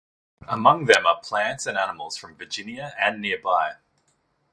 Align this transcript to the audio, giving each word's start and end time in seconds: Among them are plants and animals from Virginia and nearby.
Among 0.47 0.85
them 0.85 1.05
are 1.05 1.19
plants 1.21 1.67
and 1.67 1.77
animals 1.77 2.17
from 2.17 2.35
Virginia 2.35 2.95
and 2.99 3.21
nearby. 3.21 3.73